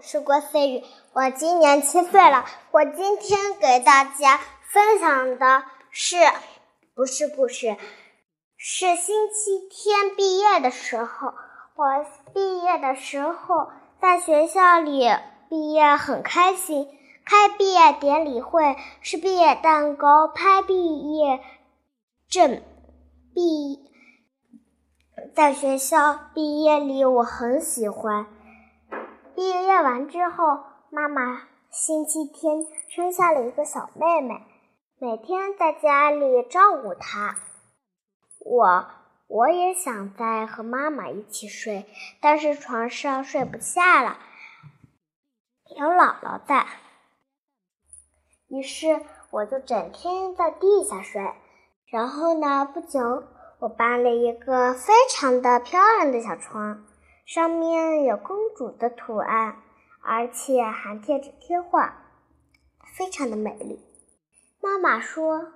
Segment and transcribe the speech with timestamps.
[0.00, 2.44] 是郭思雨，我今年七岁了。
[2.70, 4.38] 我今天给大家
[4.70, 6.16] 分享的是，
[6.94, 7.76] 不是故事，
[8.56, 11.32] 是星期天毕业的时候。
[11.76, 11.84] 我
[12.32, 13.68] 毕业的时候
[14.00, 15.08] 在学校里
[15.48, 16.88] 毕业，很开心。
[17.24, 21.40] 开毕业典礼会，吃毕业蛋糕，拍毕业
[22.28, 22.62] 证，
[23.34, 23.80] 毕
[25.34, 28.26] 在学校毕业礼，我很喜欢。
[29.36, 34.40] 毕业完之后，妈妈星期天生下了一个小妹妹，
[34.98, 37.36] 每天在家里照顾她。
[38.40, 38.86] 我
[39.28, 41.84] 我也想再和妈妈一起睡，
[42.22, 44.16] 但是床上睡不下了，
[45.76, 46.66] 有姥姥在，
[48.48, 51.20] 于是我就整天在地下睡。
[51.88, 53.24] 然后呢，不久
[53.58, 56.86] 我搬了一个非常的漂亮的小床。
[57.26, 59.60] 上面有公主的图案，
[60.00, 62.04] 而且还贴着贴画，
[62.96, 63.80] 非常的美丽。
[64.62, 65.52] 妈妈说：“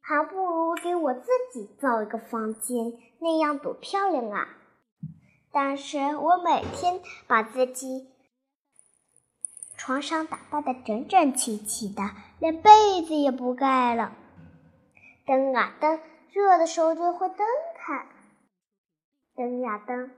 [0.00, 4.46] 还不如给我自己造一个房间，那样多漂亮啊！”
[5.50, 8.10] 但是我每天把自己
[9.78, 12.02] 床上打扮的整整齐齐的，
[12.38, 14.12] 连被子也不盖了。
[15.24, 15.98] 灯啊灯，
[16.30, 17.38] 热的时候就会灯
[17.74, 18.06] 开。
[19.34, 20.10] 灯呀灯。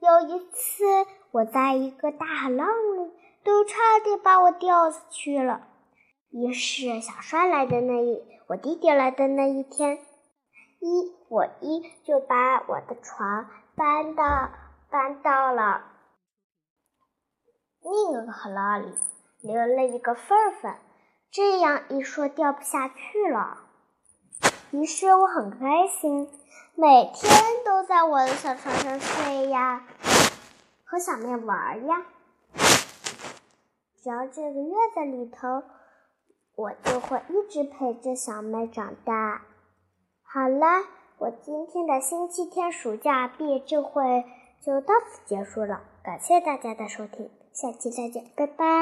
[0.00, 0.84] 有一次，
[1.30, 3.12] 我在一个大海浪里，
[3.44, 5.68] 都差点把我掉下去了。
[6.30, 9.98] 于是，小帅来的那一，我弟弟来的那一天，
[10.80, 14.50] 一我一就把我的床搬到
[14.90, 15.84] 搬到了
[17.82, 18.94] 另一个海浪里，
[19.42, 20.74] 留了一个缝缝，
[21.30, 23.66] 这样一说掉不下去了。
[24.72, 26.28] 于是我很开心。
[26.76, 27.30] 每天
[27.64, 29.84] 都在我的小床上睡呀，
[30.84, 32.06] 和小妹玩呀。
[34.02, 35.62] 只要这个月在里头，
[36.54, 39.42] 我就会一直陪着小妹长大。
[40.22, 40.86] 好了，
[41.18, 44.24] 我今天的星期天暑假毕业聚会
[44.64, 48.70] 就到此结束了，感谢大家的收听，下期再见，拜拜。